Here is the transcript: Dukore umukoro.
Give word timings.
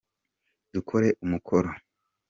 Dukore 0.73 1.07
umukoro. 1.23 1.69